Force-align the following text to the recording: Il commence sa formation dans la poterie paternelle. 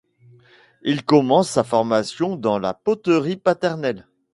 Il 0.81 1.05
commence 1.05 1.51
sa 1.51 1.63
formation 1.63 2.35
dans 2.35 2.57
la 2.57 2.73
poterie 2.73 3.37
paternelle. 3.37 4.07